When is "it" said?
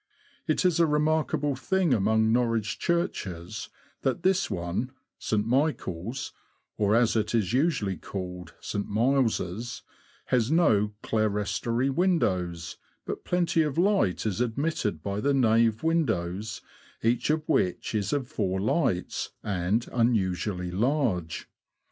0.47-0.65, 7.15-7.35